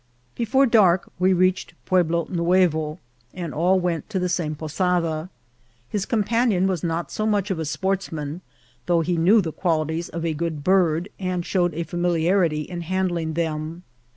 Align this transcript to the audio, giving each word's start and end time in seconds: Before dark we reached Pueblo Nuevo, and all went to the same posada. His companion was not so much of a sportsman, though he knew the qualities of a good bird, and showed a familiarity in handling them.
Before 0.33 0.65
dark 0.65 1.11
we 1.19 1.31
reached 1.31 1.75
Pueblo 1.85 2.25
Nuevo, 2.27 2.97
and 3.35 3.53
all 3.53 3.79
went 3.79 4.09
to 4.09 4.17
the 4.17 4.29
same 4.29 4.55
posada. 4.55 5.29
His 5.89 6.07
companion 6.07 6.65
was 6.65 6.83
not 6.83 7.11
so 7.11 7.27
much 7.27 7.51
of 7.51 7.59
a 7.59 7.65
sportsman, 7.65 8.41
though 8.87 9.01
he 9.01 9.15
knew 9.15 9.41
the 9.41 9.51
qualities 9.53 10.09
of 10.09 10.25
a 10.25 10.33
good 10.33 10.63
bird, 10.63 11.09
and 11.19 11.45
showed 11.45 11.75
a 11.75 11.83
familiarity 11.83 12.61
in 12.61 12.81
handling 12.81 13.33
them. 13.35 13.83